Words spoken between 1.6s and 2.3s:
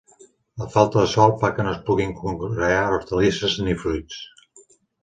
no es puguin